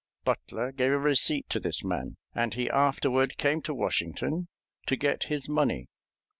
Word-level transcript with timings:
Butler 0.23 0.71
gave 0.71 0.91
a 0.93 0.97
receipt 0.97 1.47
to 1.49 1.59
this 1.59 1.83
man, 1.83 2.17
and 2.33 2.55
he 2.55 2.71
afterward 2.71 3.37
came 3.37 3.61
to 3.61 3.73
Washington 3.75 4.47
to 4.87 4.95
get 4.95 5.25
his 5.25 5.47
money. 5.47 5.89